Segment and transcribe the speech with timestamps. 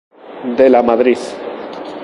[0.57, 1.19] De la Madrid.